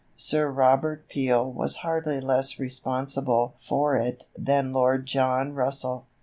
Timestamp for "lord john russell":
4.73-6.07